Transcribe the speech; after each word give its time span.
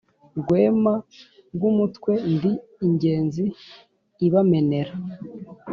Rwema 0.39 0.93
rw'umutwe 1.55 2.11
ndi 2.33 2.51
ingenzi 2.85 3.43
ibamenera 4.25 4.93